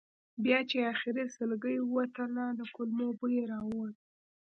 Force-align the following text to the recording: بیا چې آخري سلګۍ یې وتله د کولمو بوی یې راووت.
بیا 0.43 0.59
چې 0.69 0.77
آخري 0.91 1.23
سلګۍ 1.35 1.75
یې 1.79 1.83
وتله 1.95 2.45
د 2.59 2.61
کولمو 2.75 3.07
بوی 3.19 3.33
یې 3.39 3.43
راووت. 3.51 3.95